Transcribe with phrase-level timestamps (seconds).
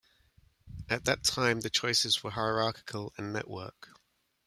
[0.89, 3.89] At that time the choices were hierarchical and network.